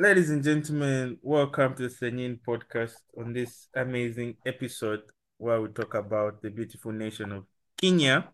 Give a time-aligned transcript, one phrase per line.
[0.00, 5.02] Ladies and gentlemen, welcome to the Senin podcast on this amazing episode
[5.38, 7.46] where we talk about the beautiful nation of
[7.80, 8.28] Kenya.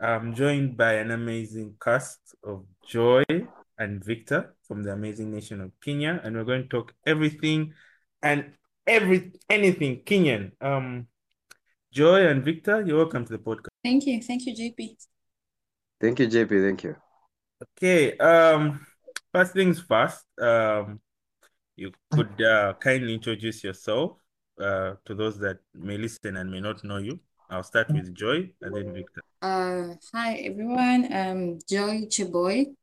[0.00, 3.24] I'm joined by an amazing cast of Joy
[3.76, 7.74] and Victor from the amazing nation of Kenya, and we're going to talk everything
[8.22, 8.52] and
[8.86, 10.52] every anything Kenyan.
[10.60, 11.08] Um,
[11.90, 13.74] Joy and Victor, you're welcome to the podcast.
[13.82, 14.22] Thank you.
[14.22, 14.94] Thank you, JP.
[16.00, 16.64] Thank you, JP.
[16.64, 16.94] Thank you.
[17.76, 18.16] Okay.
[18.18, 18.86] Um,
[19.32, 20.24] first things first.
[20.40, 21.00] Um,
[21.76, 24.18] you could uh, kindly introduce yourself
[24.60, 27.20] uh, to those that may listen and may not know you.
[27.50, 29.20] I'll start with Joy and then Victor.
[29.42, 31.12] Uh, hi everyone.
[31.12, 32.74] I'm Joy Cheboy.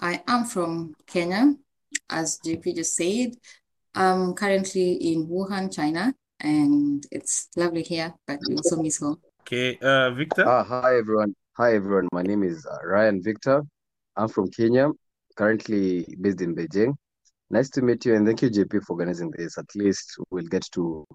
[0.00, 1.54] I am from Kenya,
[2.08, 3.34] as JP just said.
[3.94, 9.18] I'm currently in Wuhan, China, and it's lovely here, but we also miss home.
[9.42, 10.46] Okay, uh, Victor.
[10.46, 11.34] Ah, hi everyone.
[11.56, 12.06] Hi everyone.
[12.12, 13.62] My name is uh, Ryan Victor.
[14.16, 14.90] I'm from Kenya,
[15.38, 16.94] currently based in Beijing.
[17.48, 19.56] Nice to meet you, and thank you, JP, for organizing this.
[19.56, 21.06] At least we'll get to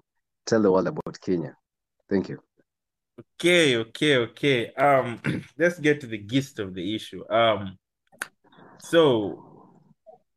[0.46, 1.54] tell the world about Kenya.
[2.08, 2.38] Thank you.
[3.20, 4.72] Okay, okay, okay.
[4.72, 5.20] Um,
[5.58, 7.22] let's get to the gist of the issue.
[7.30, 7.78] Um,
[8.80, 9.78] so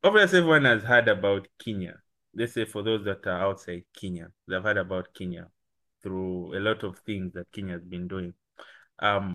[0.04, 1.96] obviously everyone has heard about Kenya.
[2.36, 5.48] Let's say for those that are outside Kenya, they've heard about Kenya
[6.04, 8.34] through a lot of things that Kenya has been doing.
[9.00, 9.34] Um,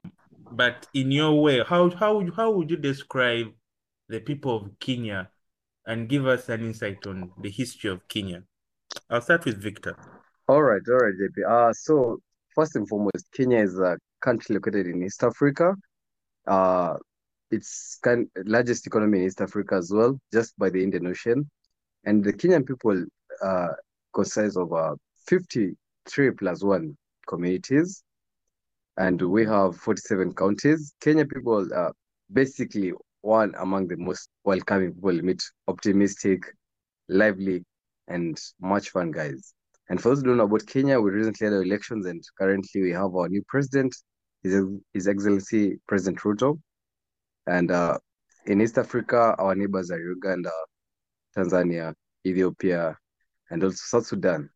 [0.52, 3.48] but in your way, how how how would you describe
[4.12, 5.30] the people of Kenya
[5.86, 8.42] and give us an insight on the history of Kenya?
[9.08, 9.96] I'll start with Victor.
[10.48, 11.48] All right, all right, JP.
[11.48, 12.18] Uh, so
[12.54, 15.74] first and foremost, Kenya is a country located in East Africa.
[16.46, 16.94] Uh,
[17.50, 21.48] it's kind largest economy in East Africa as well, just by the Indian Ocean.
[22.04, 23.04] And the Kenyan people
[23.42, 23.68] uh,
[24.14, 24.94] consist of uh,
[25.26, 26.96] 53 plus one
[27.26, 28.02] communities.
[28.98, 30.92] And we have 47 counties.
[31.00, 31.92] Kenya people are
[32.30, 36.42] basically one among the most welcoming people you meet, optimistic,
[37.08, 37.64] lively,
[38.08, 39.54] and much fun guys.
[39.88, 42.90] And for those who don't know about Kenya, we recently had elections, and currently we
[42.90, 43.94] have our new president,
[44.42, 46.58] His, His Excellency President Ruto.
[47.46, 47.98] And uh,
[48.46, 50.52] in East Africa, our neighbors are Uganda,
[51.36, 51.94] Tanzania,
[52.26, 52.96] Ethiopia,
[53.50, 54.48] and also South Sudan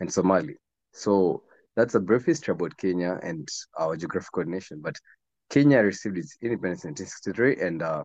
[0.00, 0.56] and Somali.
[0.92, 1.42] So
[1.76, 4.80] that's a brief history about Kenya and our geographical nation.
[4.82, 4.96] But
[5.52, 8.02] Kenya received its independence in 1963, and uh,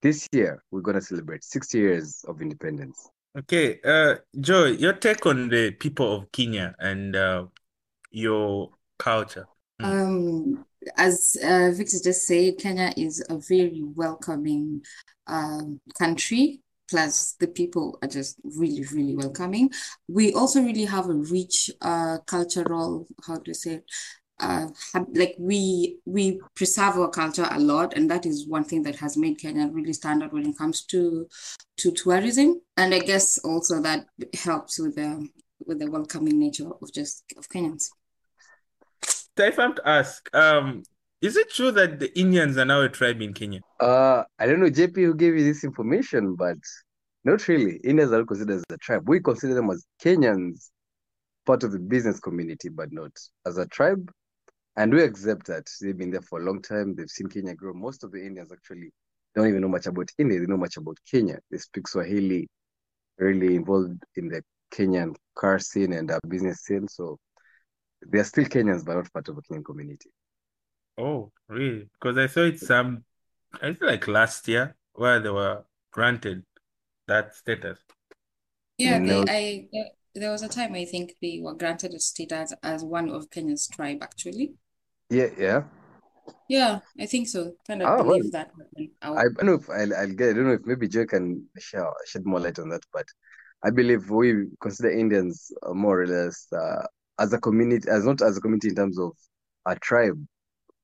[0.00, 3.08] this year we're going to celebrate 60 years of independence.
[3.36, 7.46] Okay, uh, Joy, your take on the people of Kenya and uh,
[8.12, 9.48] your culture.
[9.80, 9.86] Mm.
[9.86, 10.64] Um,
[10.96, 14.82] as uh, Victor just said, Kenya is a very welcoming
[15.26, 16.60] um, country.
[16.88, 19.70] Plus, the people are just really, really welcoming.
[20.08, 23.80] We also really have a rich uh, cultural, how to say,
[24.40, 24.68] uh,
[25.14, 29.16] like we we preserve our culture a lot, and that is one thing that has
[29.16, 31.28] made Kenya really stand out when it comes to
[31.78, 32.60] to tourism.
[32.76, 35.28] And I guess also that helps with the
[35.66, 37.88] with the welcoming nature of just of Kenyans.
[39.36, 40.82] If I'm to ask, um,
[41.22, 43.60] is it true that the Indians are now a tribe in Kenya?
[43.80, 46.58] Uh, I don't know, JP, who gave you this information, but
[47.24, 47.76] not really.
[47.84, 49.08] Indians are considered as a tribe.
[49.08, 50.70] We consider them as Kenyans,
[51.46, 53.12] part of the business community, but not
[53.46, 54.10] as a tribe.
[54.76, 56.94] And we accept that they've been there for a long time.
[56.94, 57.74] They've seen Kenya grow.
[57.74, 58.90] Most of the Indians actually
[59.34, 60.40] don't even know much about India.
[60.40, 61.38] They know much about Kenya.
[61.50, 62.48] They speak Swahili,
[63.18, 66.88] really involved in the Kenyan car scene and uh, business scene.
[66.88, 67.18] So
[68.00, 70.10] they're still Kenyans, but not part of the Kenyan community.
[70.98, 71.88] Oh, really?
[72.00, 73.04] Because I saw it some,
[73.60, 76.44] I feel like last year where they were granted
[77.08, 77.78] that status.
[78.78, 79.24] Yeah, No.
[79.24, 83.08] they, I there was a time I think they were granted a status as one
[83.10, 84.54] of Kenya's tribe actually.
[85.12, 85.62] Yeah, yeah.
[86.48, 87.52] Yeah, I think so.
[87.66, 88.90] Kind of Ah, well, believe that happened.
[89.02, 91.86] I don't know if I'll, I'll get, I don't know if maybe Joe can share,
[92.06, 93.04] shed more light on that, but
[93.62, 96.86] I believe we consider Indians more or less uh,
[97.18, 99.12] as a community, as not as a community in terms of
[99.66, 100.18] a tribe,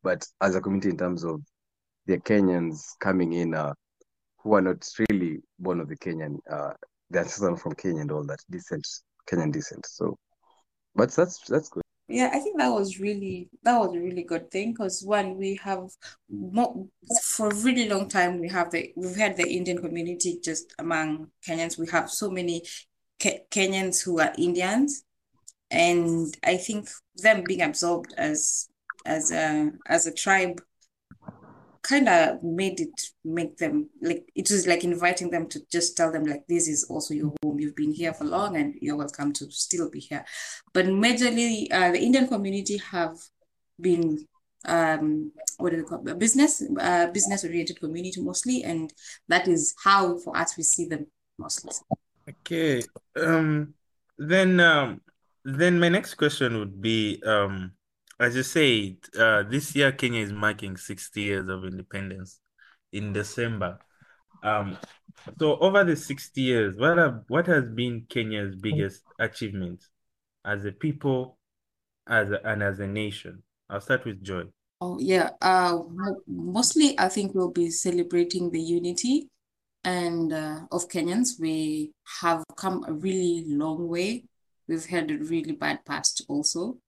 [0.02, 1.40] but as a community in terms of
[2.04, 3.72] the Kenyans coming in uh,
[4.40, 6.72] who are not really born of the Kenyan, uh,
[7.08, 8.86] they're ancestors from Kenya and all that descent,
[9.26, 9.86] Kenyan descent.
[9.86, 10.18] So,
[10.94, 11.82] but that's that's good.
[12.10, 15.56] Yeah, I think that was really that was a really good thing because one we
[15.62, 15.90] have
[16.30, 16.86] more
[17.22, 21.30] for a really long time we have the we've had the Indian community just among
[21.46, 21.78] Kenyans.
[21.78, 22.62] We have so many
[23.20, 25.04] Ke Kenyans who are Indians,
[25.70, 28.68] and I think them being absorbed as
[29.04, 30.62] as a as a tribe
[31.88, 36.12] kind of made it make them like it was like inviting them to just tell
[36.12, 39.32] them like this is also your home you've been here for long and you're welcome
[39.32, 40.24] to still be here
[40.74, 43.16] but majorly uh, the indian community have
[43.80, 44.26] been
[44.66, 46.18] um what do they call it?
[46.18, 48.92] business uh business oriented community mostly and
[49.28, 51.06] that is how for us we see them
[51.38, 51.72] mostly.
[52.28, 52.82] Okay.
[53.16, 53.74] Um.
[54.18, 55.00] Then um.
[55.44, 57.72] Then my next question would be um.
[58.20, 62.40] As you said, uh, this year Kenya is marking 60 years of independence
[62.92, 63.78] in December.
[64.42, 64.76] Um,
[65.38, 69.84] so over the 60 years, what have what has been Kenya's biggest achievement
[70.44, 71.38] as a people,
[72.08, 73.42] as a, and as a nation?
[73.68, 74.44] I'll start with Joy.
[74.80, 75.78] Oh yeah, uh,
[76.26, 79.28] mostly I think we'll be celebrating the unity
[79.84, 81.40] and uh, of Kenyans.
[81.40, 84.24] We have come a really long way.
[84.68, 86.78] We've had a really bad past also,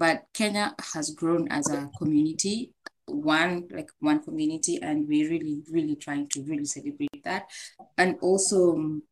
[0.00, 2.72] but Kenya has grown as a community,
[3.04, 7.50] one like one community, and we're really, really trying to really celebrate that.
[7.98, 9.02] And also um,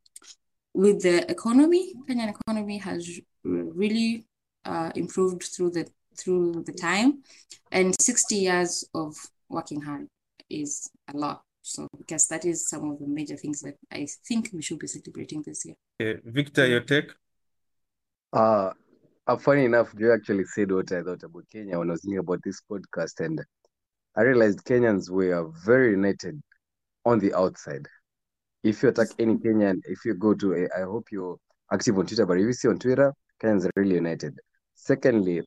[0.73, 4.25] with the economy, Kenyan economy has really
[4.64, 5.87] uh, improved through the
[6.17, 7.23] through the time,
[7.70, 9.14] and 60 years of
[9.50, 10.08] working hard
[10.49, 11.43] is a lot.
[11.61, 14.87] So because that is some of the major things that I think we should be
[14.87, 15.76] celebrating this year.
[16.00, 17.12] Okay, Victor, your take?
[18.32, 18.70] Uh,
[19.28, 22.19] uh, funny enough, you actually said what I thought about Kenya when I was thinking
[22.19, 23.44] about this podcast, and
[24.16, 26.40] I realized Kenyans were very united
[27.04, 27.86] on the outside.
[28.64, 31.36] If you attack any Kenyan, if you go to, a, I hope you're
[31.70, 34.34] active on Twitter, but if you see on Twitter, Kenyans are really united.
[34.75, 35.42] Secondly,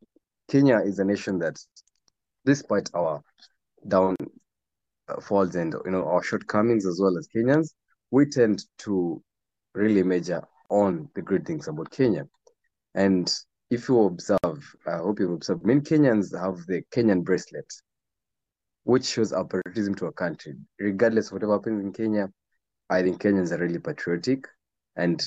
[0.47, 1.57] Kenya is a nation that,
[2.45, 3.21] despite our
[3.87, 7.73] downfalls and you know our shortcomings as well as Kenyans,
[8.11, 9.21] we tend to
[9.73, 12.27] really major on the great things about Kenya.
[12.93, 13.33] And
[13.71, 17.73] if you observe, I hope you observe, many Kenyans have the Kenyan bracelet,
[18.83, 20.55] which shows our patriotism to our country.
[20.77, 22.29] Regardless of whatever happens in Kenya,
[22.89, 24.45] I think Kenyans are really patriotic,
[24.97, 25.23] and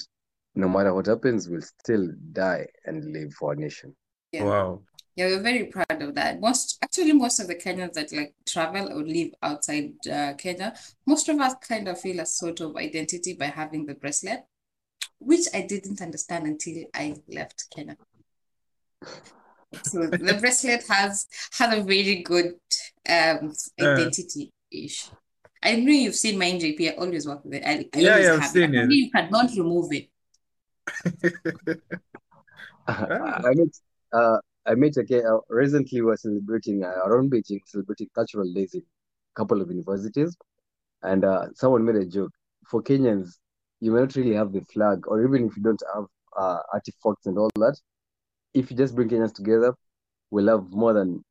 [0.55, 3.96] no matter what happens, we'll still die and live for our nation.
[4.31, 4.44] Yeah.
[4.44, 4.82] Wow.
[5.17, 6.41] Yeah, we're very proud of that.
[6.41, 10.75] Most actually, most of the Kenyans that like travel or live outside uh, Kenya,
[11.06, 14.44] most of us kind of feel a sort of identity by having the bracelet,
[15.19, 17.96] which I didn't understand until I left Kenya.
[19.85, 22.55] So the bracelet has has a very good
[23.09, 25.11] um identity ish.
[25.62, 26.91] I know you've seen mine, JP.
[26.91, 27.65] I always work with it.
[27.67, 28.61] I, I Yeah, always yeah, I've have it.
[28.61, 28.69] seen it.
[28.69, 30.09] Apparently, you cannot remove it.
[32.87, 33.69] I met
[34.12, 36.01] uh, I met again uh, recently.
[36.01, 40.37] We were celebrating uh, around Beijing, celebrating cultural days in a couple of universities,
[41.03, 42.31] and uh, someone made a joke.
[42.67, 43.39] For Kenyans,
[43.81, 46.05] you may not really have the flag, or even if you don't have
[46.37, 47.77] uh, artifacts and all that,
[48.55, 49.75] if you just bring Kenyans together,
[50.31, 51.25] we'll have more than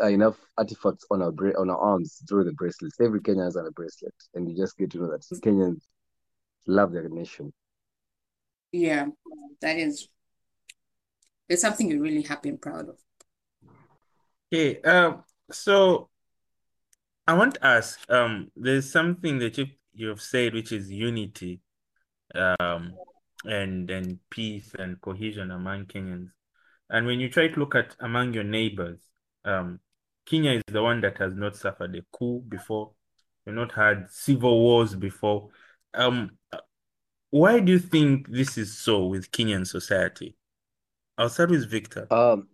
[0.00, 3.00] uh, enough artifacts on our bra- on our arms through the bracelets.
[3.00, 5.82] Every Kenyan has a bracelet, and you just get to know that Kenyans
[6.66, 7.52] love their nation.
[8.72, 9.06] Yeah,
[9.60, 10.08] that is
[11.48, 12.96] it's something you're really happy and proud of.
[14.52, 16.08] Okay, um, so
[17.26, 21.60] I want to ask, um, there's something that you you've said which is unity,
[22.34, 22.94] um,
[23.44, 26.30] and and peace and cohesion among Kenyans.
[26.90, 29.00] And when you try to look at among your neighbors,
[29.44, 29.80] um,
[30.26, 32.92] Kenya is the one that has not suffered a coup before,
[33.44, 35.48] we've not had civil wars before.
[35.94, 36.32] Um,
[37.30, 40.36] why do you think this is so with Kenyan society?
[41.16, 42.06] I'll start with Victor.
[42.12, 42.48] Um,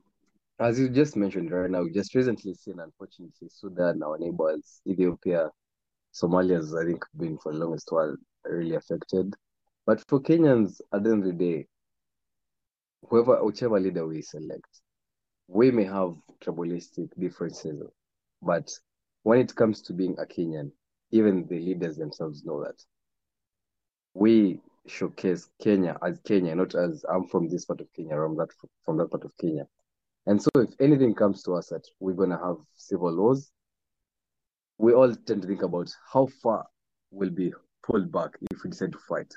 [0.60, 5.50] as you just mentioned right now, we just recently seen, unfortunately, Sudan, our neighbors, Ethiopia,
[6.12, 9.34] Somalia's, I think, been for the longest while really affected.
[9.88, 11.66] But for Kenyans, at the end of the day,
[13.08, 14.82] whoever, whichever leader we select,
[15.46, 17.82] we may have tribalistic differences,
[18.42, 18.70] but
[19.22, 20.72] when it comes to being a Kenyan,
[21.10, 22.84] even the leaders themselves know that
[24.12, 28.36] we showcase Kenya as Kenya, not as I'm from this part of Kenya, or I'm
[28.36, 28.50] that
[28.84, 29.66] from that part of Kenya.
[30.26, 33.50] And so, if anything comes to us that we're gonna have civil wars,
[34.76, 36.66] we all tend to think about how far
[37.10, 39.32] we'll be pulled back if we decide to fight.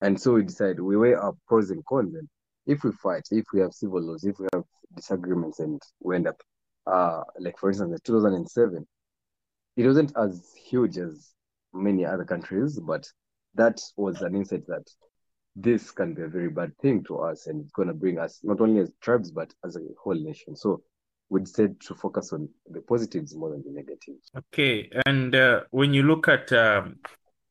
[0.00, 2.14] And so we decide we weigh up pros and cons.
[2.14, 2.28] And
[2.66, 4.64] if we fight, if we have civil wars, if we have
[4.94, 6.40] disagreements, and we end up,
[6.86, 8.86] uh, like for instance, in 2007,
[9.76, 11.32] it wasn't as huge as
[11.72, 13.06] many other countries, but
[13.54, 14.88] that was an insight that
[15.60, 18.40] this can be a very bad thing to us and it's going to bring us
[18.44, 20.80] not only as tribes but as a whole nation so
[21.30, 25.92] we decided to focus on the positives more than the negatives Okay, and uh, when
[25.92, 26.96] you look at um,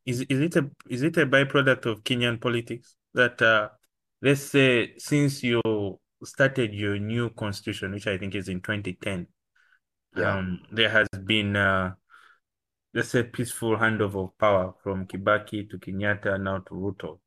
[0.07, 3.69] is is it a is it a byproduct of Kenyan politics that uh,
[4.21, 5.61] let's say since you
[6.23, 9.27] started your new constitution, which I think is in 2010,
[10.15, 10.39] Yeah.
[10.39, 11.93] um, there has been uh,
[12.93, 17.19] let's say peaceful handover of power from Kibaki to Kenyatta now to Ruto,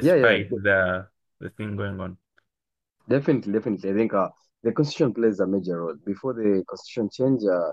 [0.00, 1.08] yeah yeah despite the
[1.40, 2.18] the thing going on.
[3.08, 4.28] definitely definitely i think uh,
[4.62, 7.70] the constitution plays a major role before the constitution change uh,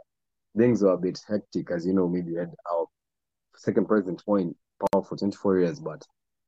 [0.57, 2.85] things were a bit hectic as you know maybe we had our
[3.62, 4.56] second president more in
[4.91, 6.03] power for 24 years, but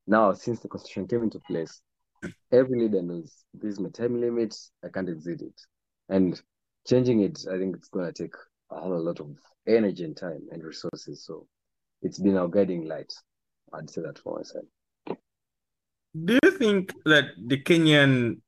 [0.07, 1.81] now since the constitution came into place,
[2.51, 5.61] every leader knows this is my time limit, I can't exceed it.
[6.09, 6.41] And
[6.87, 8.33] changing it, I think it's gonna take
[8.71, 11.23] a whole lot of energy and time and resources.
[11.23, 11.47] So
[12.01, 13.13] it's been our guiding light.
[13.71, 14.65] I'd say that for myself.
[16.25, 18.41] Do you think that the Kenyan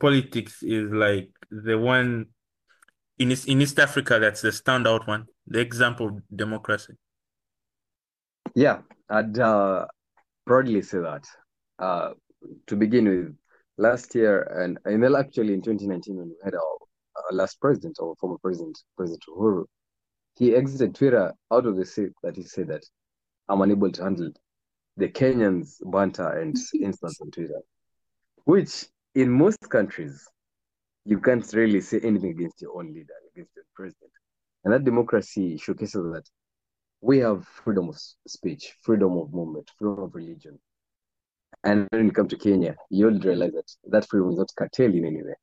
[0.00, 2.26] politics is like the one
[3.18, 6.94] in East, in East Africa that's the standout one, the example of democracy?
[8.54, 9.86] Yeah, I'd uh,
[10.46, 11.26] proudly say that.
[11.78, 12.12] Uh,
[12.66, 13.36] to begin with,
[13.78, 17.96] last year and, and then actually in 2019 when we had our, our last president,
[18.02, 19.64] our former president, President Uhuru,
[20.36, 22.84] he exited Twitter out of the seat that he said that
[23.48, 24.30] I'm unable to handle
[24.96, 27.60] the Kenyans banter and insults on Twitter,
[28.44, 30.26] which in most countries
[31.04, 34.10] you can't really say anything against your own leader, against your president.
[34.64, 36.24] And that democracy showcases that
[37.00, 40.58] we have freedom of speech, freedom of movement, freedom of religion.
[41.64, 45.04] And when you come to Kenya, you'll realize that that freedom is not curtailed in
[45.04, 45.34] any way,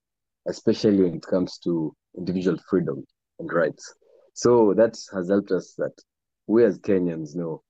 [0.47, 3.03] especially when it comes to individual freedom
[3.39, 3.93] and rights.
[4.33, 5.93] So that has helped us that
[6.47, 7.63] we as Kenyans know,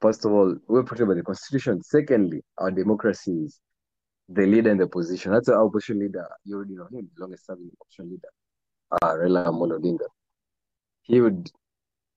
[0.00, 1.82] first of all, we're protected by the constitution.
[1.82, 3.60] Secondly, our democracy is
[4.28, 5.32] the leader in the position.
[5.32, 6.26] That's our opposition leader.
[6.44, 8.28] You already know him, the longest serving opposition leader,
[9.02, 10.06] uh, Raila Odinga.
[11.02, 11.50] He would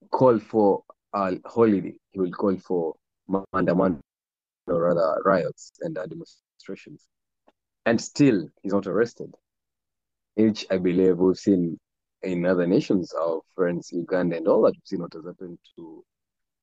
[0.10, 1.94] call for a holiday.
[2.12, 2.96] He will call for
[3.30, 4.00] maandamano,
[4.68, 7.06] or rather riots and uh, demonstrations.
[7.86, 9.34] And still, he's not arrested.
[10.36, 11.80] Which I believe we've seen
[12.24, 16.04] in other nations, our friends, Uganda and all that, we've seen what has happened to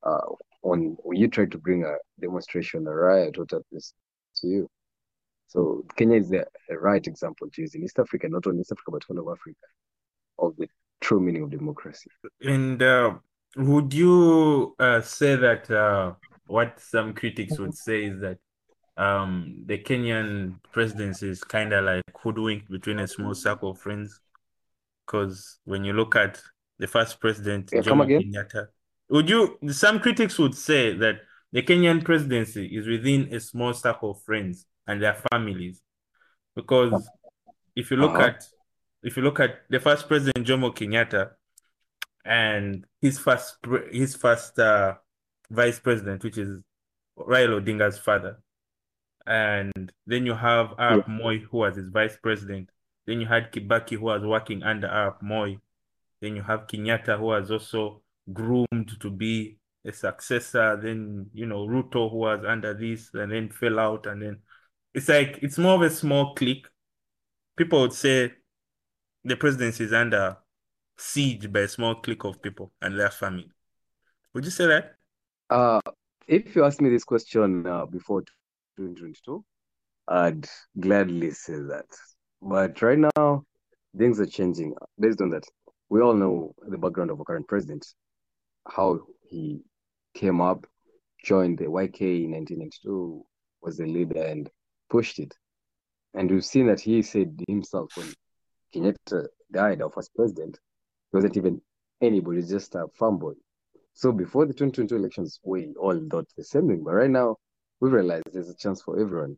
[0.03, 3.95] uh, when, when you try to bring a demonstration, a riot, what happens
[4.37, 4.71] to you.
[5.49, 8.91] So Kenya is the right example to use in East Africa, not only East Africa,
[8.93, 9.57] but all of Africa,
[10.39, 10.69] of the
[11.01, 12.11] true meaning of democracy.
[12.43, 13.15] And uh,
[13.57, 16.15] would you uh, say that uh,
[16.47, 18.39] what some critics would say is that
[18.97, 24.21] um, the Kenyan presidency is kind of like hoodwinked between a small circle of friends?
[25.07, 26.41] Because when you look at
[26.79, 28.07] the first president, Yeah, Jomo?
[28.07, 28.67] Kenyatta,
[29.09, 29.59] would you?
[29.71, 31.21] Some critics would say that
[31.53, 35.81] the Kenyan presidency is within a small circle of friends and their families,
[36.55, 37.09] because
[37.75, 38.25] if you look Uh-huh.
[38.25, 38.47] at
[39.03, 41.31] if you look at the first president Jomo Kenyatta
[42.29, 43.57] and his first
[43.91, 44.95] his first uh,
[45.51, 46.63] vice president, which is
[47.19, 48.39] Raila Odinga's father,
[49.27, 52.69] and then you have Arap Moi, who was his vice president.
[53.07, 55.57] Then you had Kibaki, who was working under Arap Moi.
[56.21, 59.57] Then you have Kenyatta, who was also groomed to be
[59.87, 60.79] a successor.
[60.81, 64.39] Then you know Ruto, who was under this, and then fell out, and then
[64.93, 66.67] it's like it's more of a small clique.
[67.57, 68.35] People would say
[69.25, 70.37] the presidency is under
[70.99, 73.51] siege by a small clique of people and their family.
[74.35, 74.95] Would you say that?
[75.49, 75.81] Uh,
[76.27, 78.21] if you asked me this question uh, before
[78.77, 79.45] 2022,
[80.09, 80.47] I'd
[80.79, 81.87] gladly say that.
[82.43, 83.45] But right now,
[83.97, 84.75] things are changing.
[84.99, 85.45] Based on that,
[85.89, 87.87] we all know the background of our current president,
[88.67, 89.63] how he
[90.15, 90.67] came up,
[91.25, 93.25] joined the YK in 1992,
[93.63, 94.51] was the leader and
[94.91, 95.35] pushed it.
[96.15, 98.13] And we've seen that he said himself when
[98.75, 100.59] Kenyatta died, our first president,
[101.11, 101.61] he wasn't even
[102.03, 103.33] anybody, just a farm boy.
[103.95, 106.83] So before the 2022 elections, we all thought the same thing.
[106.85, 107.37] But right now,
[107.81, 109.37] we realize there's a chance for everyone.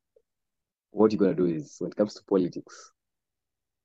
[0.90, 2.90] What you're going to do is, when it comes to politics,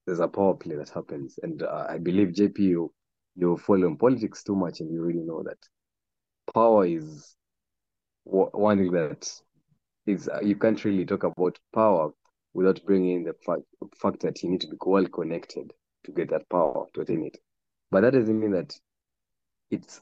[0.06, 1.40] there's a power play that happens.
[1.42, 2.94] And uh, I believe, JP, you,
[3.36, 5.58] you follow in politics too much and you really know that
[6.54, 7.36] power is
[8.24, 9.30] one thing that
[10.08, 12.12] is, uh, you can't really talk about power
[12.54, 13.62] without bringing in the fact,
[14.02, 15.72] fact that you need to be well connected
[16.06, 17.38] to get that power, to attain it.
[17.92, 18.78] But that doesn't mean that
[19.72, 20.02] it's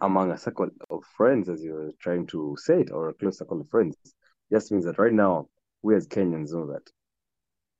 [0.00, 3.60] among a circle of friends, as you're trying to say it, or a close circle
[3.60, 3.96] of friends.
[4.04, 5.48] It Just means that right now,
[5.82, 6.88] we as Kenyans know that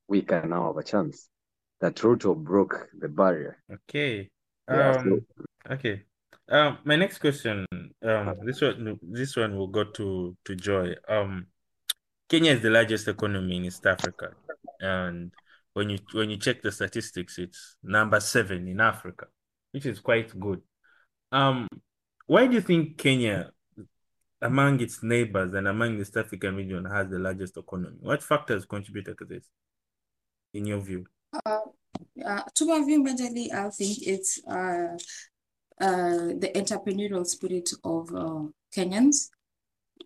[0.09, 1.29] we can now have a chance.
[1.81, 3.63] That Ruto broke the barrier.
[3.73, 4.31] Okay.
[4.69, 5.27] Yeah, so Um,
[5.71, 6.03] okay.
[6.49, 7.67] Um, my next question,
[8.03, 10.95] um, this one, this one will go to to Joy.
[11.09, 11.47] Um,
[12.29, 14.33] Kenya is the largest economy in East Africa,
[14.81, 15.33] and
[15.73, 19.27] when you when you check the statistics, it's number seven in Africa,
[19.75, 20.63] which is quite good.
[21.33, 21.67] Um,
[22.27, 23.51] why do you think Kenya,
[24.41, 27.97] among its neighbors and among the African region, has the largest economy?
[28.01, 29.45] What factors contributed to this,
[30.53, 31.07] in your view?
[31.45, 31.59] Uh,
[32.25, 34.97] uh, to my view, majorly, I think it's uh,
[35.81, 39.29] uh, the entrepreneurial spirit of uh, Kenyans.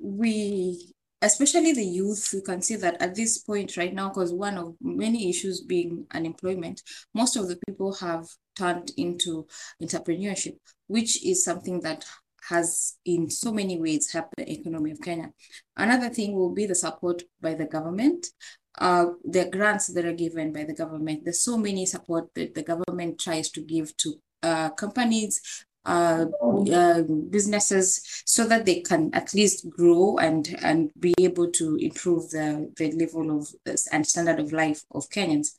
[0.00, 4.56] We, especially the youth, you can see that at this point right now, because one
[4.56, 6.82] of many issues being unemployment,
[7.14, 8.26] most of the people have
[8.58, 9.46] turned into
[9.82, 12.04] entrepreneurship, which is something that
[12.48, 15.32] has in so many ways helped the economy of Kenya.
[15.76, 18.26] Another thing will be the support by the government.
[18.78, 21.24] Uh, the grants that are given by the government.
[21.24, 26.26] There's so many support that the government tries to give to uh, companies, uh,
[26.72, 32.30] uh, businesses so that they can at least grow and and be able to improve
[32.30, 33.48] the, the level of
[33.90, 35.54] and standard of life of Kenyans.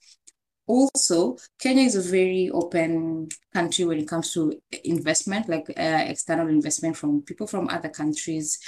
[0.70, 6.48] Also, Kenya is a very open country when it comes to investment, like uh, external
[6.48, 8.60] investment from people from other countries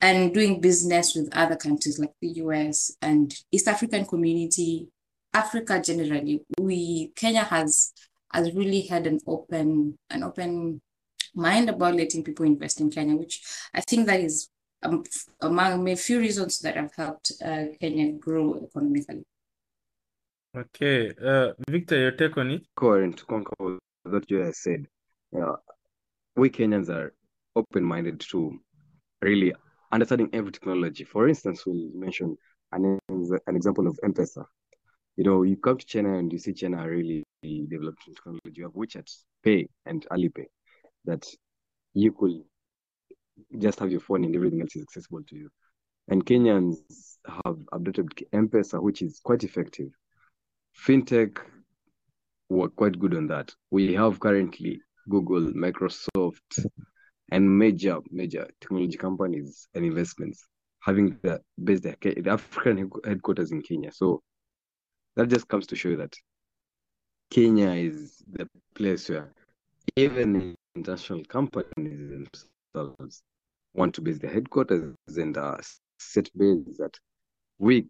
[0.00, 4.88] and doing business with other countries like the US and East African community,
[5.32, 6.42] Africa generally.
[6.58, 7.92] We Kenya has
[8.32, 10.80] has really had an open an open
[11.36, 13.40] mind about letting people invest in Kenya, which
[13.72, 14.48] I think that is
[14.82, 15.04] um,
[15.40, 19.24] among a few reasons that have helped uh, Kenya grow economically.
[20.56, 22.62] Okay, uh, Victor, your take on it?
[22.76, 24.86] Current to what you have said.
[25.36, 25.56] Uh,
[26.36, 27.12] we Kenyans are
[27.56, 28.60] open-minded to
[29.20, 29.52] really
[29.90, 31.02] understanding every technology.
[31.02, 32.36] For instance, we mentioned
[32.70, 34.44] an, an example of M-Pesa.
[35.16, 38.52] You know, you come to China and you see China really developed technology.
[38.54, 39.10] You have WeChat
[39.42, 40.46] Pay and Alipay
[41.04, 41.26] that
[41.94, 42.42] you could
[43.58, 45.50] just have your phone and everything else is accessible to you.
[46.06, 46.76] And Kenyans
[47.44, 49.88] have adopted M-Pesa, which is quite effective
[50.76, 51.38] fintech
[52.48, 53.54] were quite good on that.
[53.70, 56.66] We have currently Google, Microsoft,
[57.30, 60.46] and major major technology companies and investments
[60.80, 63.92] having the based the African headquarters in Kenya.
[63.92, 64.22] So
[65.16, 66.14] that just comes to show that
[67.30, 69.32] Kenya is the place where
[69.96, 72.26] even international companies
[72.74, 73.22] themselves
[73.74, 75.56] want to base their headquarters and uh,
[75.98, 76.96] set base that
[77.58, 77.86] we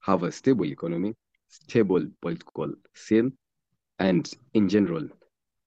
[0.00, 1.14] have a stable economy
[1.48, 3.32] stable political scene,
[3.98, 5.08] and in general,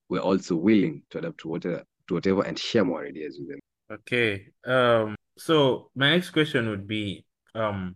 [0.10, 3.60] we're also willing to adapt to whatever, to whatever and share more ideas with them.
[3.92, 4.48] Okay.
[4.66, 5.16] Um.
[5.38, 7.96] So my next question would be, um,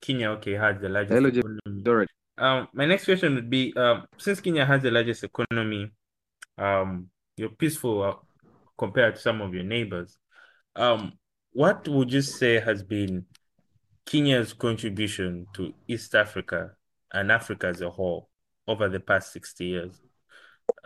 [0.00, 2.06] Kenya okay has the largest Hello, economy.
[2.38, 5.90] Um, my next question would be, um, since Kenya has the largest economy,
[6.56, 8.14] um, you're peaceful uh,
[8.78, 10.16] compared to some of your neighbors.
[10.76, 11.14] Um,
[11.52, 13.26] what would you say has been
[14.06, 16.70] Kenya's contribution to East Africa
[17.12, 18.28] and Africa as a whole
[18.66, 20.00] over the past 60 years?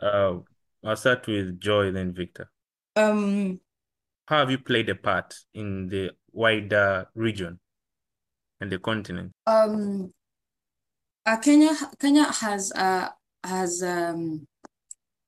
[0.01, 0.39] Uh,
[0.85, 2.51] I'll start with Joy, then Victor.
[2.97, 3.61] Um,
[4.27, 7.61] How have you played a part in the wider region
[8.61, 9.33] and the continent?
[9.47, 10.13] um,
[11.25, 13.09] uh, Kenya, Kenya has uh,
[13.45, 14.47] has um,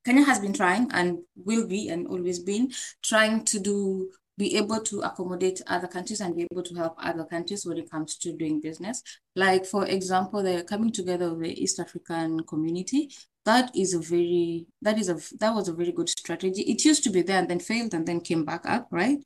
[0.04, 4.80] Kenya has been trying and will be and always been trying to do be able
[4.80, 8.32] to accommodate other countries and be able to help other countries when it comes to
[8.32, 9.02] doing business.
[9.36, 13.10] Like, for example, the coming together of the East African community.
[13.44, 16.62] That is a very, that is a, that was a very good strategy.
[16.62, 19.18] It used to be there and then failed and then came back up, right?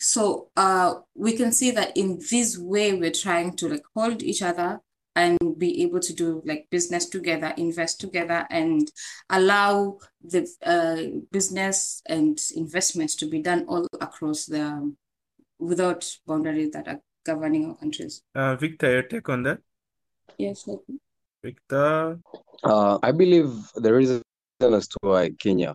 [0.00, 4.42] So uh, we can see that in this way, we're trying to like hold each
[4.42, 4.80] other
[5.14, 8.90] and be able to do like business together, invest together, and
[9.30, 14.94] allow the uh, business and investments to be done all across the
[15.58, 18.22] without boundaries that are governing our countries.
[18.34, 19.58] Uh, Victor, your take on that?
[20.38, 20.66] Yes.
[21.42, 22.18] Victor?
[22.64, 24.22] Uh, I believe the reason
[24.60, 25.74] as to why Kenya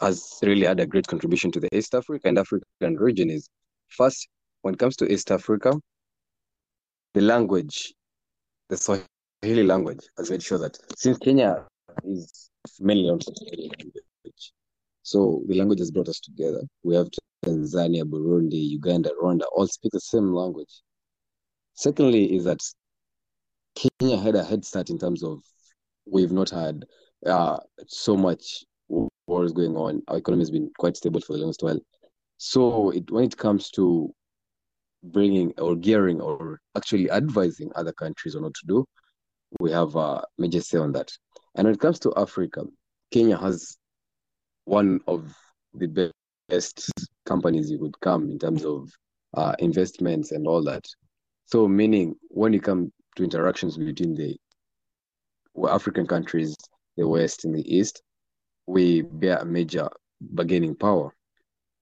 [0.00, 3.48] has really had a great contribution to the East Africa and African region is
[3.88, 4.28] first,
[4.62, 5.74] when it comes to East Africa,
[7.14, 7.94] the language
[8.72, 11.66] the Swahili language has made sure that since Kenya
[12.04, 12.48] is
[12.80, 14.52] mainly on Swahili language,
[15.02, 16.62] so the language has brought us together.
[16.82, 17.10] We have
[17.44, 20.80] Tanzania, Burundi, Uganda, Rwanda all speak the same language.
[21.74, 22.60] Secondly, is that
[23.74, 25.42] Kenya had a head start in terms of
[26.10, 26.86] we've not had
[27.26, 27.58] uh,
[27.88, 30.00] so much wars going on.
[30.08, 31.80] Our economy has been quite stable for the longest while.
[32.38, 34.14] So it, when it comes to
[35.02, 38.84] bringing or gearing or actually advising other countries on what to do,
[39.60, 41.10] we have a major say on that.
[41.54, 42.64] And when it comes to Africa,
[43.12, 43.76] Kenya has
[44.64, 45.34] one of
[45.74, 46.12] the
[46.48, 46.90] best
[47.26, 48.88] companies you could come in terms of
[49.34, 50.84] uh, investments and all that.
[51.46, 54.36] So, meaning when you come to interactions between the
[55.68, 56.56] African countries,
[56.96, 58.02] the West and the East,
[58.66, 59.88] we bear a major
[60.20, 61.14] bargaining power.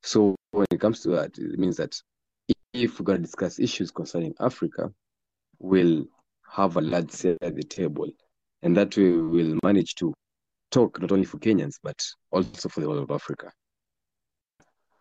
[0.02, 2.00] So, when it comes to that, it means that
[2.84, 4.92] if we're going to discuss issues concerning Africa,
[5.58, 6.04] we'll
[6.50, 8.08] have a large say at the table.
[8.62, 10.12] And that way we'll manage to
[10.70, 13.52] talk not only for Kenyans, but also for the whole of Africa.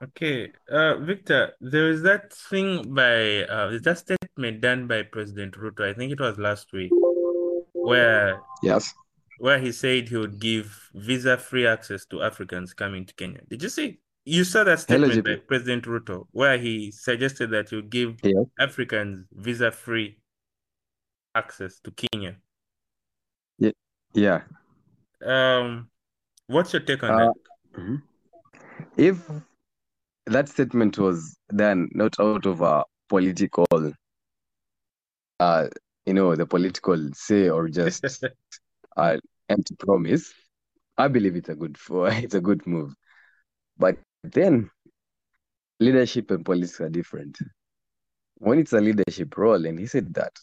[0.01, 5.89] Okay, uh, Victor, there is that thing by, uh, that statement done by President Ruto,
[5.89, 6.91] I think it was last week,
[7.73, 8.93] where yes,
[9.39, 13.41] where he said he would give visa-free access to Africans coming to Kenya.
[13.49, 17.81] Did you see You saw that statement by President Ruto, where he suggested that you
[17.81, 18.43] give Yeah.
[18.59, 20.19] Africans visa-free
[21.33, 22.37] access to Kenya.
[24.13, 24.41] Yeah.
[25.25, 25.89] Um,
[26.45, 27.33] what's your take on Uh, that?
[27.73, 28.01] mhm.
[28.97, 29.17] If
[30.27, 33.65] that statement was done not out of a political,
[35.39, 35.67] uh,
[36.05, 38.03] you know, the political say or just
[38.97, 39.17] uh,
[39.49, 40.31] empty promise,
[40.97, 42.93] I believe it's a good for it's a good move.
[43.77, 44.69] But then
[45.79, 47.37] leadership and politics are different.
[48.35, 50.33] When it's a leadership role, and he said that,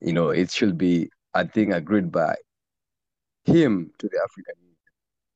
[0.00, 2.36] you know, it should be a thing agreed by
[3.44, 4.76] him to the African Union,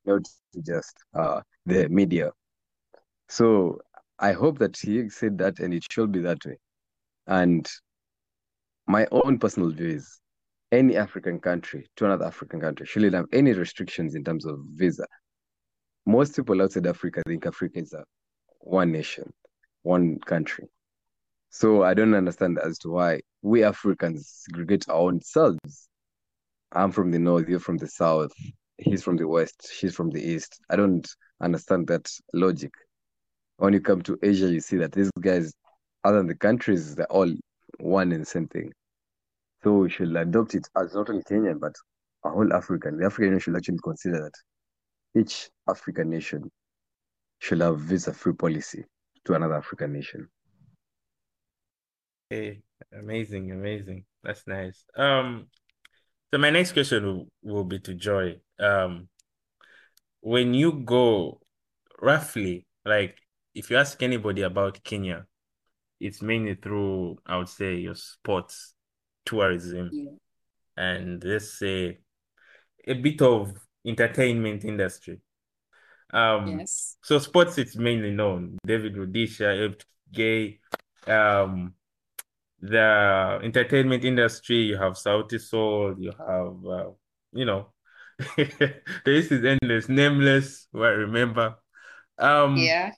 [0.04, 0.22] not
[0.64, 2.30] just uh, the media.
[3.28, 3.80] So
[4.18, 6.58] I hope that he said that and it should be that way.
[7.26, 7.68] And
[8.86, 10.20] my own personal view is
[10.70, 15.06] any African country to another African country shouldn't have any restrictions in terms of visa.
[16.06, 18.04] Most people outside Africa think Africa is a
[18.60, 19.32] one nation,
[19.82, 20.68] one country.
[21.50, 25.88] So I don't understand as to why we Africans segregate our own selves.
[26.72, 28.32] I'm from the north, you're from the south,
[28.78, 30.60] he's from the west, she's from the east.
[30.68, 31.08] I don't
[31.40, 32.72] understand that logic.
[33.58, 35.54] When you come to Asia, you see that these guys,
[36.02, 37.32] other than the countries, they're all
[37.78, 38.72] one and same thing.
[39.62, 41.74] So we should adopt it as not only Kenyan, but
[42.24, 42.98] a whole African.
[42.98, 44.34] The African should actually consider that
[45.16, 46.50] each African nation
[47.38, 48.84] should have visa-free policy
[49.24, 50.28] to another African nation.
[52.32, 54.04] Okay, amazing, amazing.
[54.22, 54.84] That's nice.
[54.96, 55.46] Um,
[56.32, 58.36] so my next question will, will be to Joy.
[58.58, 59.08] Um,
[60.20, 61.40] when you go
[62.00, 63.16] roughly, like
[63.54, 65.26] if you ask anybody about Kenya,
[66.00, 68.74] it's mainly through, I would say, your sports
[69.24, 70.10] tourism Yeah.
[70.76, 71.98] and let's say
[72.86, 75.20] a bit of entertainment industry.
[76.12, 76.96] Um, Yes.
[77.02, 78.58] so sports it's mainly known.
[78.66, 79.74] David Rudisha,
[80.12, 80.60] Gay,
[81.06, 81.74] um,
[82.60, 86.90] the entertainment industry, you have Sauti Sol, you have uh,
[87.32, 87.72] you know,
[88.36, 88.50] this
[89.04, 91.56] list is endless, nameless, what I remember.
[92.18, 92.92] Um, Yeah.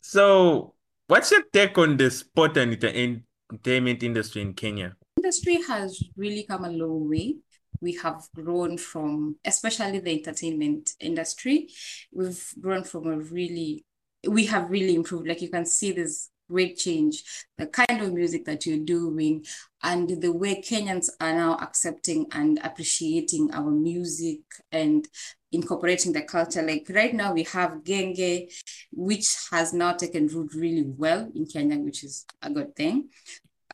[0.00, 0.74] so
[1.06, 3.18] what's your take on the sport and enter-
[3.52, 4.96] entertainment industry in Kenya?
[5.18, 7.36] Industry has really come a long way.
[7.82, 11.68] We have grown from, especially the entertainment industry,
[12.12, 13.84] we've grown from a really,
[14.26, 15.26] we have really improved.
[15.28, 17.24] Like you can see this great change,
[17.58, 19.44] the kind of music that you're doing,
[19.82, 24.40] and the way Kenyans are now accepting and appreciating our music
[24.70, 25.08] and
[25.50, 26.62] incorporating the culture.
[26.62, 28.52] Like right now, we have Genge,
[28.92, 33.08] which has now taken root really well in Kenya, which is a good thing.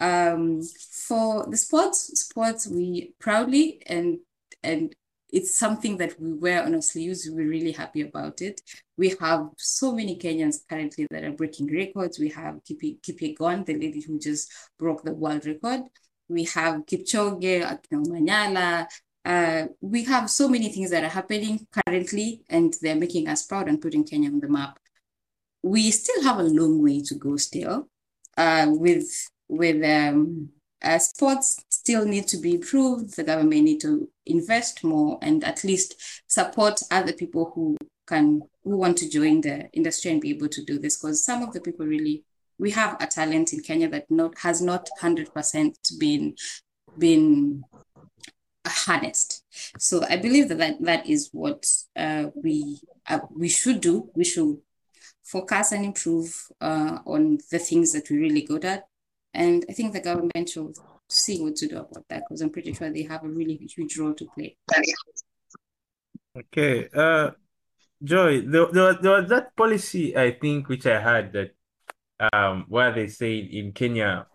[0.00, 0.62] Um,
[1.06, 4.18] for the sports, sports we proudly and
[4.62, 4.94] and
[5.30, 7.28] it's something that we wear on our sleeves.
[7.30, 8.60] We're really happy about it.
[8.96, 12.18] We have so many Kenyans currently that are breaking records.
[12.18, 15.82] We have Kipi Kipyegon, the lady who just broke the world record.
[16.28, 18.86] We have Kipchoge, Akina Omanyala.
[19.24, 23.68] Uh, we have so many things that are happening currently, and they're making us proud
[23.68, 24.78] and putting Kenya on the map.
[25.62, 27.88] We still have a long way to go still.
[28.36, 29.10] Uh, with
[29.48, 30.50] with um,
[30.82, 33.16] uh, sports still need to be improved.
[33.16, 38.76] The government need to invest more and at least support other people who can who
[38.76, 40.96] want to join the industry and be able to do this.
[40.96, 42.24] Because some of the people really
[42.58, 46.34] we have a talent in Kenya that not has not hundred percent been
[46.98, 47.62] been
[48.66, 49.44] harnessed.
[49.78, 54.10] So I believe that that, that is what uh, we uh, we should do.
[54.14, 54.58] We should
[55.22, 58.87] focus and improve uh, on the things that we're really good at.
[59.34, 60.76] And I think the government should
[61.08, 63.98] see what to do about that because I'm pretty sure they have a really huge
[63.98, 64.56] role to play.
[66.36, 66.88] Okay.
[66.94, 67.30] Uh,
[68.02, 71.54] Joy, there, there was, there was that policy, I think, which I heard that
[72.32, 74.26] um, where they say in Kenya,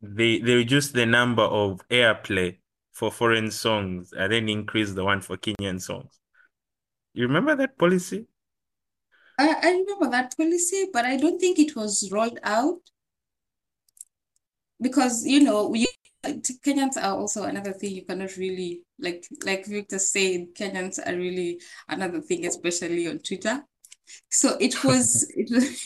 [0.00, 2.58] they they reduce the number of airplay
[2.92, 6.20] for foreign songs and then increase the one for Kenyan songs.
[7.14, 8.26] You remember that policy?
[9.38, 12.80] I, I remember that policy, but I don't think it was rolled out
[14.80, 15.86] because you know we
[16.24, 21.60] Kenyans are also another thing you cannot really like like Victor said Kenyans are really
[21.88, 23.64] another thing especially on Twitter.
[24.30, 25.84] So it was it was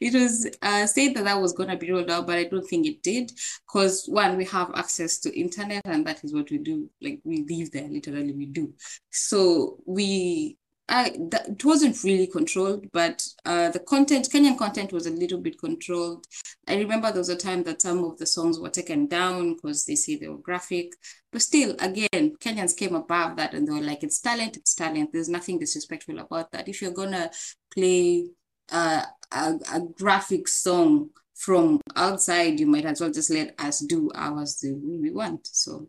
[0.00, 2.66] it was uh, said that that was going to be rolled out but I don't
[2.66, 3.32] think it did
[3.66, 6.88] because one we have access to internet and that is what we do.
[7.02, 8.72] Like we live there literally we do.
[9.10, 15.40] So we It wasn't really controlled, but uh, the content, Kenyan content was a little
[15.40, 16.26] bit controlled.
[16.68, 19.84] I remember there was a time that some of the songs were taken down because
[19.84, 20.92] they say they were graphic.
[21.32, 25.10] But still, again, Kenyans came above that and they were like, it's talent, it's talent.
[25.12, 26.68] There's nothing disrespectful about that.
[26.68, 27.30] If you're gonna
[27.74, 28.28] play
[28.70, 34.10] uh, a, a graphic song from outside, you might as well just let us do
[34.14, 35.48] ours the way we want.
[35.48, 35.88] So,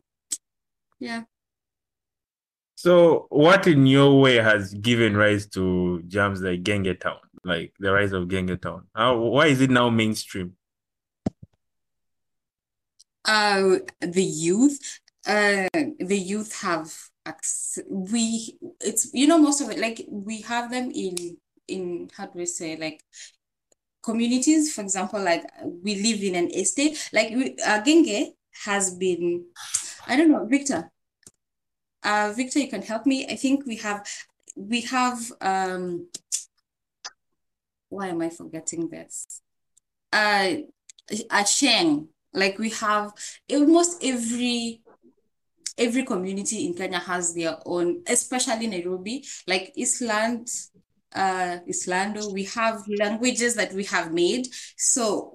[0.99, 1.23] yeah.
[2.77, 8.11] So, what in your way has given rise to jams like Gengetone, like the rise
[8.11, 8.83] of Gengetone?
[8.93, 10.53] How, why is it now mainstream?
[13.25, 16.93] Uh, the youth, uh, the youth have
[17.89, 21.35] we it's you know most of it like we have them in
[21.67, 23.03] in how do we say like
[24.01, 25.43] communities for example like
[25.83, 29.45] we live in an estate like we, uh, Genge has been
[30.07, 30.89] I don't know Victor
[32.03, 33.25] uh, Victor, you can help me.
[33.27, 34.07] I think we have,
[34.55, 36.07] we have, um,
[37.89, 39.41] why am I forgetting this?
[40.12, 40.55] Uh,
[41.29, 43.13] a Sheng, like we have
[43.51, 44.81] almost every
[45.77, 50.49] every community in Kenya has their own, especially Nairobi, like Island,
[51.15, 54.47] uh, Islando, we have languages that we have made.
[54.75, 55.33] So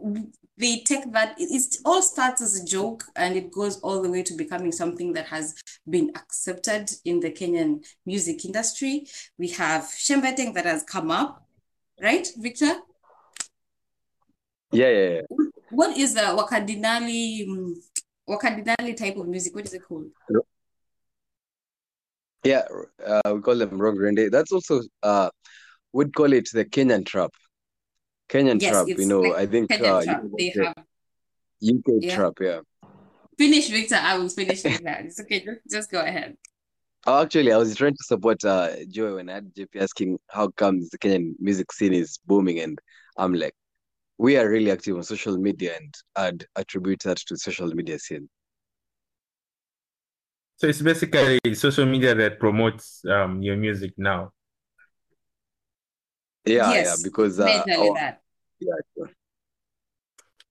[0.62, 4.22] they take that it all starts as a joke and it goes all the way
[4.22, 5.54] to becoming something that has
[5.90, 9.06] been accepted in the Kenyan music industry.
[9.38, 11.44] We have Shembeteng that has come up,
[12.00, 12.74] right, Victor?
[14.70, 15.20] Yeah, yeah, yeah.
[15.70, 17.74] What is the Wakadinali
[18.28, 19.54] Wakadinali type of music?
[19.54, 20.10] What is it called?
[22.44, 22.62] Yeah,
[23.04, 25.30] uh, we call them Rong That's also uh
[25.92, 27.32] we'd call it the Kenyan trap.
[28.32, 30.22] Kenyan Yes, trap, you know, like I think Kenyan uh, trap.
[30.22, 30.74] know, They have
[31.60, 32.14] UK yeah.
[32.16, 32.60] trap, yeah.
[33.38, 33.96] Finish, Victor.
[33.96, 35.04] I will finish with that.
[35.04, 35.44] It's okay.
[35.44, 36.36] Just, just go ahead.
[37.06, 40.48] Oh, actually, I was trying to support uh Joy when I had JP asking how
[40.48, 42.78] comes the Kenyan music scene is booming, and
[43.18, 43.54] I'm like,
[44.18, 48.30] we are really active on social media, and I'd attribute that to social media scene.
[50.56, 54.32] So it's basically social media that promotes um your music now.
[56.44, 58.02] Yeah, yeah, because uh, majorly our, that.
[58.02, 58.21] yeah, sure.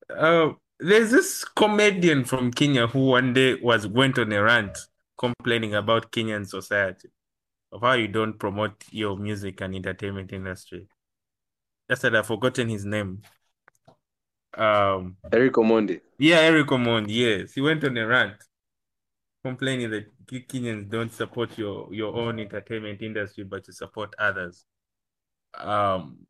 [0.09, 4.77] Uh, there's this comedian from Kenya who one day was went on a rant
[5.17, 7.09] complaining about Kenyan society
[7.71, 10.87] of how you don't promote your music and entertainment industry.
[11.89, 13.21] Just that I've forgotten his name.
[14.53, 16.01] Um, Eric Omondi.
[16.17, 17.05] yeah, Eric Omond.
[17.07, 18.35] Yes, he went on a rant
[19.43, 24.65] complaining that Kenyans don't support your your own entertainment industry, but you support others.
[25.57, 26.27] Um,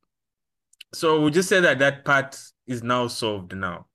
[0.93, 3.87] so would you say that that part is now solved now?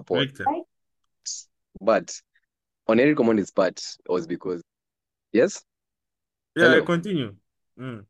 [0.00, 0.28] support.
[1.80, 2.14] But
[2.88, 4.62] on Eric Omondi's part was because
[5.32, 5.62] yes,
[6.56, 6.82] Yeah, hello.
[6.82, 7.34] continue.
[7.78, 8.04] Mm.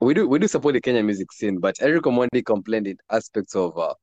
[0.00, 3.54] we do we do support the Kenyan music scene, but Eric Omondi complained in aspects
[3.54, 3.94] of uh,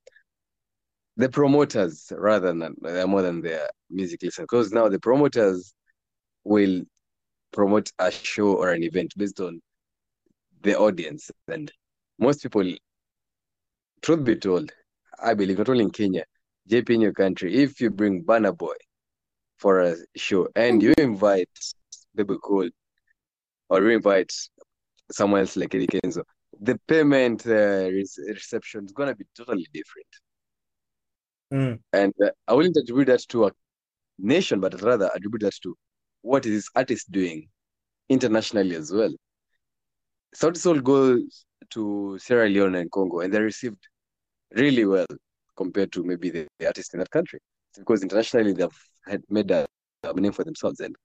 [1.17, 4.45] the promoters rather than uh, more than their music listeners.
[4.49, 5.73] Because now the promoters
[6.43, 6.83] will
[7.55, 9.61] promote a show or an event based on
[10.61, 11.71] the audience, and
[12.19, 12.69] most people,
[14.01, 14.71] truth be told,
[15.23, 16.25] I believe not only in Kenya,
[16.69, 18.75] JP in your country, if you bring Burna Boy
[19.57, 21.49] for a show and you invite
[22.13, 22.69] Bebe Cool
[23.69, 24.33] or you invite
[25.11, 26.23] someone else like Eddie Kenzo,
[26.59, 30.07] the payment uh, re- reception is gonna be totally different.
[31.53, 31.79] Mm.
[31.93, 33.51] And uh, I wouldn't attribute that to a
[34.17, 35.77] nation, but rather attribute that to
[36.25, 37.47] what is this artist doing
[38.09, 39.13] internationally as well.
[40.35, 43.87] Sauti Sol goes to Sierra Leone and Congo, and they're received
[44.55, 45.05] really well
[45.55, 47.39] compared to maybe the, the artists in that country.
[47.69, 49.67] It's because internationally they've had made a,
[50.03, 50.95] a name for themselves, and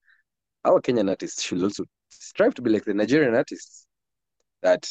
[0.64, 3.86] our Kenyan artists should also strive to be like the Nigerian artists
[4.62, 4.88] that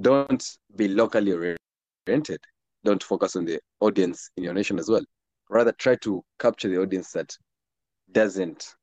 [0.00, 2.40] don't be locally oriented,
[2.82, 5.04] don't focus on the audience in your nation as well.
[5.48, 7.36] Rather, try to capture the audience that
[8.10, 8.74] doesn't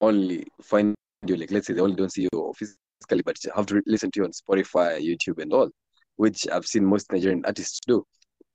[0.00, 0.94] only find
[1.26, 4.20] you like let's say they only don't see you physically, but have to listen to
[4.20, 5.70] you on Spotify, YouTube, and all,
[6.16, 8.04] which I've seen most Nigerian artists do.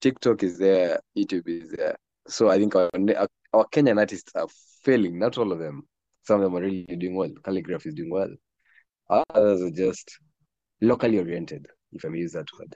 [0.02, 1.96] TikTok is there, YouTube is there.
[2.28, 2.90] So I think our,
[3.54, 4.48] our Kenyan artists are
[4.84, 5.20] failing.
[5.20, 5.84] Not all of them.
[6.24, 7.30] Some of them are really doing well.
[7.44, 8.30] Khaligraph is doing well.
[9.10, 10.18] Others are just
[10.82, 12.76] locally oriented, if I may use that word.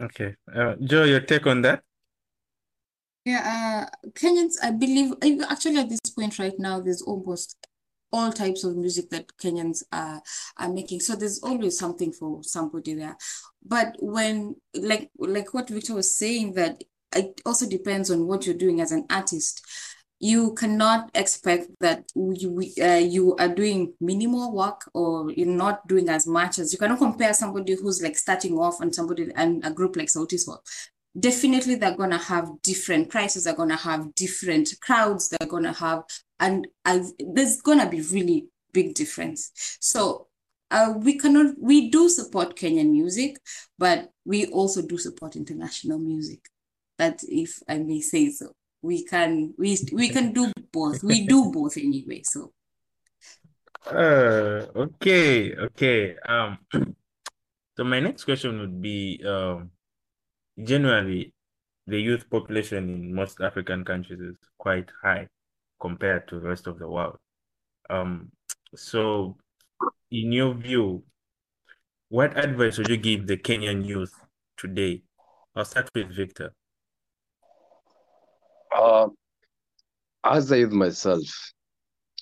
[0.00, 0.34] Okay.
[0.54, 1.82] Uh, Joe, your take on that?
[3.24, 5.12] Yeah, uh, Kenyans, I believe,
[5.48, 7.56] actually at this point right now, there's almost
[8.12, 10.20] all types of music that Kenyans are
[10.58, 11.00] are making.
[11.00, 13.16] So there's always something for somebody there.
[13.64, 16.82] But when, like, like what Victor was saying, that
[17.14, 19.64] it also depends on what you're doing as an artist.
[20.18, 26.08] You cannot expect that you uh, you are doing minimal work or you're not doing
[26.08, 29.70] as much as you cannot compare somebody who's like starting off and somebody and a
[29.72, 30.62] group like Sauti Sol
[31.18, 36.02] definitely they're gonna have different prices they're gonna have different crowds they're gonna have
[36.40, 39.52] and I, there's gonna be really big difference.
[39.80, 40.28] So
[40.70, 43.36] uh, we cannot we do support Kenyan music,
[43.78, 46.40] but we also do support international music.
[46.98, 48.52] That if I may say so.
[48.82, 51.04] We can we we can do both.
[51.04, 52.22] We do both anyway.
[52.24, 52.52] So
[53.86, 56.16] uh okay, okay.
[56.26, 56.58] Um
[57.76, 59.70] so my next question would be um
[60.62, 61.32] generally
[61.86, 65.28] the youth population in most African countries is quite high
[65.80, 67.16] compared to the rest of the world.
[67.90, 68.30] Um,
[68.74, 69.36] so,
[70.10, 71.02] in your view,
[72.08, 74.14] what advice would you give the Kenyan youth
[74.56, 75.02] today?
[75.56, 76.52] I'll start with Victor.
[78.74, 79.08] Uh,
[80.24, 81.52] as a youth myself,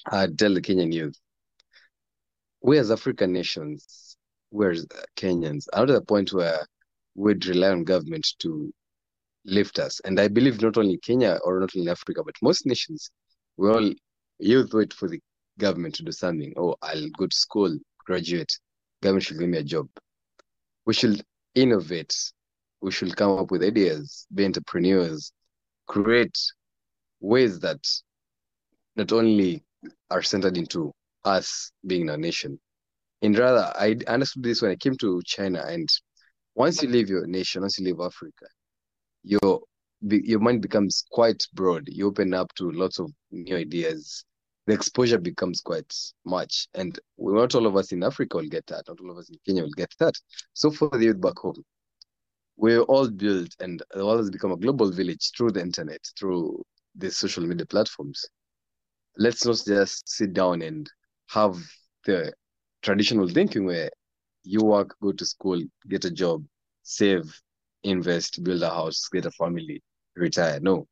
[0.07, 1.19] I tell the Kenyan youth,
[2.63, 4.17] we as African nations,
[4.51, 4.75] we're
[5.17, 6.67] Kenyans, are at a point where
[7.15, 8.73] we'd rely on government to
[9.45, 10.01] lift us.
[10.01, 13.11] And I believe not only Kenya or not only Africa, but most nations,
[13.57, 13.93] we all
[14.39, 15.21] youth wait for the
[15.59, 16.53] government to do something.
[16.57, 18.53] Oh, I'll go to school, graduate,
[19.03, 19.89] government should give me a job.
[20.87, 21.23] We should
[21.55, 22.15] innovate.
[22.81, 25.33] We should come up with ideas, be entrepreneurs,
[25.87, 26.39] create
[27.21, 27.87] ways that
[28.97, 29.63] not only
[30.11, 30.93] are centered into
[31.25, 32.59] us being a nation.
[33.23, 35.63] And rather, I understood this when I came to China.
[35.67, 35.89] And
[36.61, 38.45] once you leave your nation, once you leave Africa,
[39.23, 39.63] your
[40.03, 41.89] your mind becomes quite broad.
[41.89, 44.25] You open up to lots of new ideas.
[44.67, 45.91] The exposure becomes quite
[46.27, 48.85] much, and not all of us in Africa will get that.
[48.89, 50.15] Not all of us in Kenya will get that.
[50.53, 51.63] So for the youth back home,
[52.59, 56.63] we're all built, and the world has become a global village through the internet, through
[56.95, 58.23] the social media platforms.
[59.17, 60.87] Let's not just sit down and
[61.31, 61.57] have
[62.05, 62.35] the
[62.83, 63.91] traditional thinking where
[64.45, 66.45] you work, go to school, get a job,
[66.83, 67.41] save,
[67.83, 69.83] invest, build a house, get a family,
[70.17, 70.61] retire.
[70.61, 70.87] No.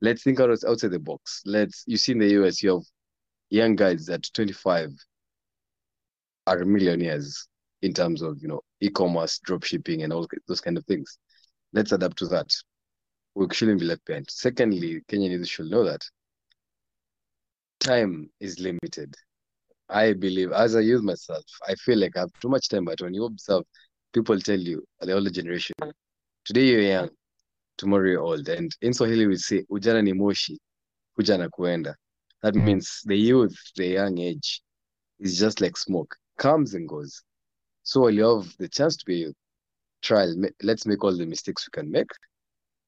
[0.00, 1.42] Let's think out outside the box.
[1.44, 2.84] Let's you see in the US you have
[3.50, 4.90] young guys at 25
[6.46, 7.46] are millionaires
[7.82, 11.18] in terms of you know e-commerce, drop shipping, and all those kind of things.
[11.72, 12.50] Let's adapt to that.
[13.34, 14.30] We shouldn't be left behind.
[14.30, 16.02] Secondly, Kenyan youth should know that
[17.80, 19.14] time is limited.
[19.88, 22.84] I believe, as a youth myself, I feel like I have too much time.
[22.84, 23.64] But when you observe,
[24.12, 25.74] people tell you, the older generation,
[26.44, 27.10] today you're young,
[27.78, 28.48] tomorrow you're old.
[28.48, 30.58] And in Swahili we say ujana ni moshi,
[31.18, 31.94] kuja na kuenda.
[32.42, 32.64] That mm.
[32.64, 34.62] means the youth, the young age,
[35.18, 37.22] is just like smoke, comes and goes.
[37.82, 39.36] So while you have the chance to be youth,
[40.02, 40.26] try.
[40.62, 42.10] Let's make all the mistakes we can make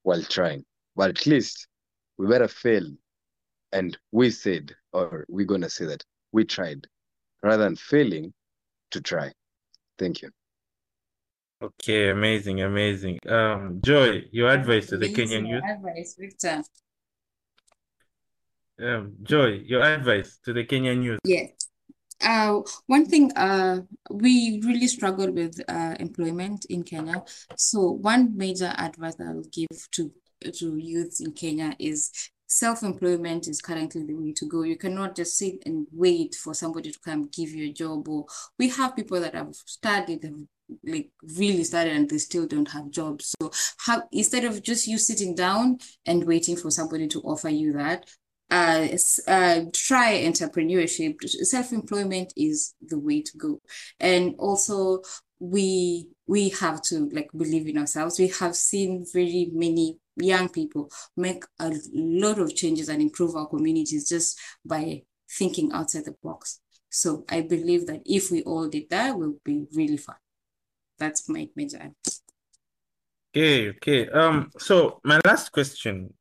[0.03, 0.65] while trying.
[0.95, 1.67] But at least
[2.19, 2.87] we better fail.
[3.73, 6.87] And we said, or we're gonna say that we tried,
[7.43, 8.33] rather than failing
[8.91, 9.33] to try.
[9.99, 10.31] Thank you.
[11.63, 13.19] Okay, amazing, amazing.
[13.29, 15.63] Um, Joy, your advice to the Kenyan youth.
[15.63, 16.63] Advice, Victor.
[18.83, 21.19] Um, Joy, your advice to the Kenyan youth.
[21.23, 21.51] Yes.
[22.23, 27.23] Uh, one thing, uh, we really struggle with uh, employment in Kenya.
[27.57, 30.13] So one major advice I will give to
[30.53, 32.11] to youth in Kenya is
[32.51, 34.63] self-employment is currently the way to go.
[34.63, 38.09] You cannot just sit and wait for somebody to come give you a job.
[38.09, 38.27] Or
[38.59, 40.35] we have people that have studied, have
[40.85, 43.35] like really started and they still don't have jobs.
[43.41, 47.73] So how instead of just you sitting down and waiting for somebody to offer you
[47.75, 48.11] that,
[48.51, 48.89] uh,
[49.29, 51.23] uh, try entrepreneurship.
[51.23, 53.61] Self-employment is the way to go.
[54.01, 55.03] And also
[55.41, 58.19] we we have to like believe in ourselves.
[58.19, 63.47] We have seen very many young people make a lot of changes and improve our
[63.47, 66.61] communities just by thinking outside the box.
[66.91, 70.17] So I believe that if we all did that, we'll be really fun
[71.01, 71.91] that's my major.
[73.35, 74.09] Okay, okay.
[74.11, 76.13] Um, so my last question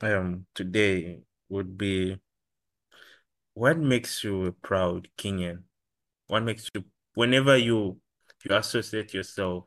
[0.00, 2.16] um today would be
[3.52, 5.62] what makes you a proud Kenyan?
[6.26, 8.00] What makes you whenever you
[8.44, 9.64] you associate yourself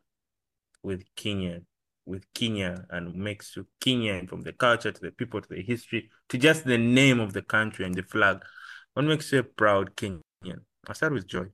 [0.84, 1.62] with Kenya,
[2.06, 6.10] with Kenya and makes you Kenyan from the culture to the people to the history
[6.30, 8.44] to just the name of the country and the flag.
[8.94, 10.21] What makes you a proud Kenyan?
[10.88, 11.48] I'll start with Joy.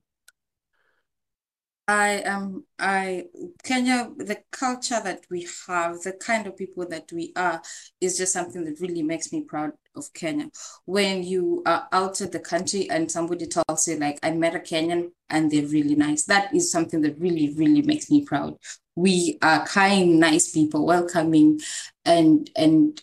[1.88, 3.24] I am I
[3.64, 7.60] Kenya, the culture that we have, the kind of people that we are,
[8.00, 10.50] is just something that really makes me proud of Kenya.
[10.84, 15.10] When you are outside the country and somebody tells you like I met a Kenyan
[15.30, 18.56] and they're really nice, that is something that really, really makes me proud.
[18.96, 21.60] We are kind, nice people, welcoming,
[22.04, 23.00] and and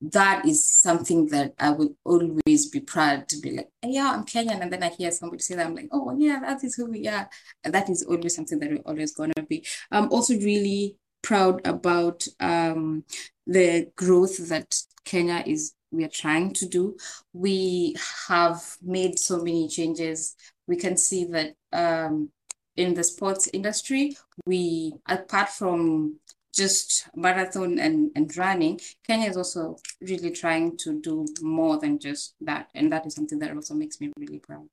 [0.00, 4.62] that is something that I would always be proud to be like, yeah, I'm Kenyan.
[4.62, 7.06] And then I hear somebody say that, I'm like, oh, yeah, that is who we
[7.06, 7.28] are.
[7.64, 9.66] And that is always something that we're always going to be.
[9.90, 13.04] I'm also really proud about um,
[13.46, 16.96] the growth that Kenya is we are trying to do.
[17.32, 17.96] We
[18.28, 20.36] have made so many changes.
[20.66, 22.30] We can see that um,
[22.76, 24.16] in the sports industry,
[24.46, 26.20] we apart from
[26.54, 32.34] just marathon and, and running, Kenya is also really trying to do more than just
[32.40, 32.68] that.
[32.74, 34.66] And that is something that also makes me really proud.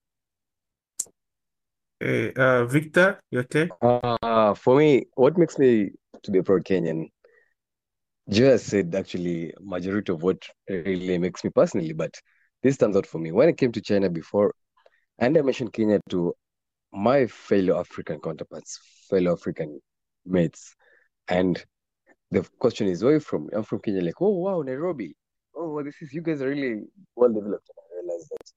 [1.99, 3.71] Hey, uh, Victor, your take?
[3.81, 5.91] Uh, for me, what makes me
[6.23, 7.09] to be a proud Kenyan,
[8.29, 12.13] Joy said actually majority of what really makes me personally, but
[12.61, 13.31] this stands out for me.
[13.31, 14.53] When I came to China before,
[15.19, 16.33] and I mentioned Kenya to
[16.91, 19.79] my fellow African counterparts, fellow African
[20.25, 20.75] mates,
[21.27, 21.63] and
[22.31, 23.49] the question is, where you from?
[23.53, 24.01] I'm from Kenya.
[24.01, 25.15] Like, oh wow, Nairobi.
[25.55, 26.81] Oh, well, this is you guys are really
[27.15, 27.69] well developed.
[27.77, 28.51] I realize that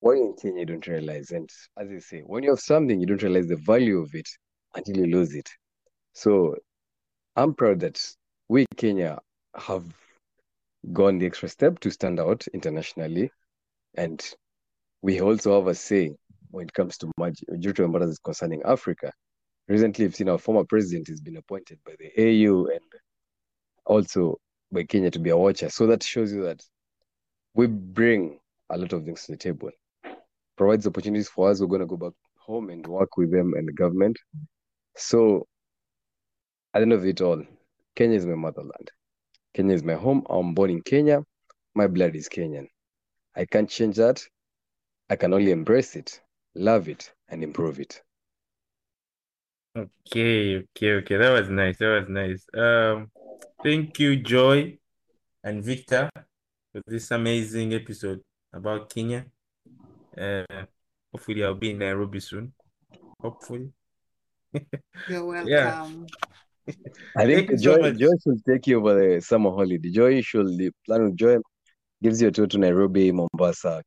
[0.00, 1.30] when you're in Kenya, you don't realize.
[1.30, 1.48] And
[1.78, 4.28] as I say, when you have something, you don't realize the value of it
[4.74, 5.48] until you lose it.
[6.12, 6.56] So
[7.36, 8.00] I'm proud that
[8.48, 9.18] we Kenya
[9.56, 9.84] have
[10.92, 13.30] gone the extra step to stand out internationally.
[13.96, 14.22] And
[15.02, 16.16] we also have a say
[16.50, 19.12] when it comes to majority matters concerning Africa.
[19.68, 22.80] Recently, we've seen our former president has been appointed by the AU and
[23.84, 24.38] also
[24.70, 25.68] by Kenya to be a watcher.
[25.70, 26.62] So that shows you that
[27.54, 28.38] we bring
[28.70, 29.70] a lot of things to the table.
[30.56, 31.60] Provides opportunities for us.
[31.60, 34.16] We're going to go back home and work with them and the government.
[34.96, 35.46] So
[36.72, 37.42] at the end of it all,
[37.96, 38.92] Kenya is my motherland.
[39.54, 40.22] Kenya is my home.
[40.28, 41.22] I'm born in Kenya.
[41.74, 42.68] My blood is Kenyan.
[43.34, 44.22] I can't change that.
[45.08, 46.20] I can only embrace it,
[46.54, 48.02] love it, and improve it.
[49.76, 51.16] Okay, okay, okay.
[51.16, 51.78] That was nice.
[51.78, 52.44] That was nice.
[52.54, 53.10] Um,
[53.62, 54.78] thank you, Joy
[55.42, 56.10] and Victor,
[56.72, 58.20] for this amazing episode
[58.52, 59.24] about Kenya.
[60.18, 60.44] Uh,
[61.12, 62.52] hopefully, I'll be in Nairobi soon.
[63.20, 63.70] Hopefully.
[65.08, 65.48] You're welcome.
[65.48, 65.88] Yeah.
[67.16, 67.96] I think so Joy, much.
[67.98, 69.90] Joy should take you over the summer holiday.
[69.90, 70.48] Joy should
[70.86, 71.36] plan with Joy,
[72.02, 73.82] gives you a tour to Nairobi, Mombasa,